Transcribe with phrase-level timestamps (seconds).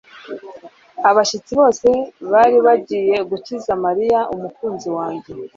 [1.09, 1.89] Abashyitsi bose
[2.31, 5.31] bari bagiye gukiza Mariya, umukunzi wanjye